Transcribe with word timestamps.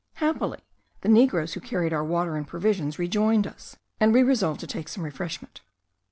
Happily, 0.15 0.57
the 1.01 1.09
negroes 1.09 1.53
who 1.53 1.59
carried 1.59 1.93
our 1.93 2.03
water 2.03 2.35
and 2.35 2.47
provisions, 2.47 2.97
rejoined 2.97 3.45
us, 3.45 3.75
and 3.99 4.11
we 4.11 4.23
resolved 4.23 4.59
to 4.61 4.65
take 4.65 4.87
some 4.89 5.03
refreshment. 5.05 5.61